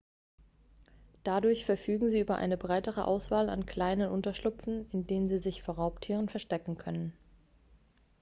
[1.23, 5.75] dadurch verfügen sie über eine breitere auswahl an kleinen unterschlüpfen in denen sie sich vor
[5.75, 7.13] raubtieren verstecken können